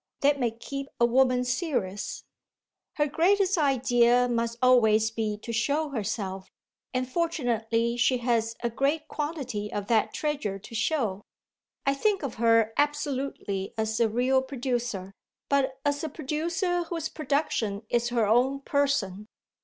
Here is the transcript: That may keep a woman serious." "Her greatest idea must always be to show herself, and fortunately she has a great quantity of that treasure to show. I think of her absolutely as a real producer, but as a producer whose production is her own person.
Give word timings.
That 0.21 0.39
may 0.39 0.49
keep 0.49 0.87
a 0.99 1.05
woman 1.05 1.43
serious." 1.43 2.23
"Her 2.95 3.05
greatest 3.05 3.55
idea 3.55 4.27
must 4.27 4.57
always 4.59 5.11
be 5.11 5.37
to 5.37 5.53
show 5.53 5.89
herself, 5.89 6.49
and 6.91 7.07
fortunately 7.07 7.97
she 7.97 8.17
has 8.17 8.55
a 8.63 8.71
great 8.71 9.07
quantity 9.07 9.71
of 9.71 9.85
that 9.89 10.11
treasure 10.11 10.57
to 10.57 10.73
show. 10.73 11.21
I 11.85 11.93
think 11.93 12.23
of 12.23 12.33
her 12.41 12.73
absolutely 12.77 13.75
as 13.77 13.99
a 13.99 14.09
real 14.09 14.41
producer, 14.41 15.13
but 15.49 15.79
as 15.85 16.03
a 16.03 16.09
producer 16.09 16.85
whose 16.85 17.07
production 17.07 17.83
is 17.87 18.09
her 18.09 18.25
own 18.25 18.61
person. 18.61 19.27